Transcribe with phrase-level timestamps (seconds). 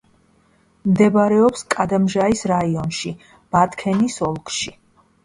[0.91, 3.13] მდებარეობს კადამჟაის რაიონში,
[3.57, 4.75] ბათქენის ოლქში.